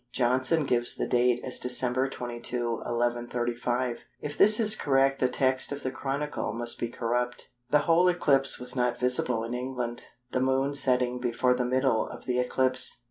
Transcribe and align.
Johnson 0.11 0.65
gives 0.65 0.95
the 0.95 1.05
date 1.05 1.41
as 1.43 1.59
Dec. 1.59 2.09
22, 2.09 2.69
1135. 2.77 4.05
If 4.19 4.35
this 4.35 4.59
is 4.59 4.75
correct 4.75 5.19
the 5.19 5.29
text 5.29 5.71
of 5.71 5.83
the 5.83 5.91
Chronicle 5.91 6.53
must 6.53 6.79
be 6.79 6.89
corrupt. 6.89 7.51
The 7.69 7.85
whole 7.85 8.07
eclipse 8.07 8.59
was 8.59 8.75
not 8.75 8.99
visible 8.99 9.43
in 9.43 9.53
England, 9.53 10.05
the 10.31 10.39
Moon 10.41 10.73
setting 10.73 11.19
before 11.19 11.53
the 11.53 11.65
middle 11.65 12.07
of 12.07 12.25
the 12.25 12.39
eclipse. 12.39 12.97